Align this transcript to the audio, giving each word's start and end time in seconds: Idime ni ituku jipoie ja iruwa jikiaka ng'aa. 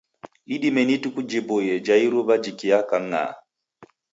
Idime 0.53 0.81
ni 0.85 0.93
ituku 0.97 1.19
jipoie 1.29 1.75
ja 1.85 1.95
iruwa 2.05 2.35
jikiaka 2.43 2.95
ng'aa. 3.09 3.31